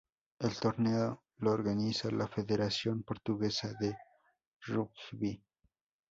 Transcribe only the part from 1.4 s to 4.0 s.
organiza la Federación Portuguesa de